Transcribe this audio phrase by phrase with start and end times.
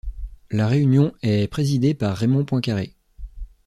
[0.49, 2.95] La réunion est présidée par Raymond Poincaré.